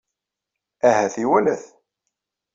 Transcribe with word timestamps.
Ahat 0.87 1.15
iwala-t. 1.23 1.63